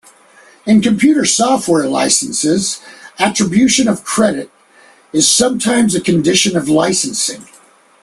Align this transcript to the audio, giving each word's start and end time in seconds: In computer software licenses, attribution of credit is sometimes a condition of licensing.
In 0.65 0.81
computer 0.81 1.25
software 1.25 1.87
licenses, 1.87 2.81
attribution 3.19 3.87
of 3.87 4.03
credit 4.03 4.49
is 5.13 5.31
sometimes 5.31 5.93
a 5.93 6.01
condition 6.01 6.57
of 6.57 6.67
licensing. 6.67 7.45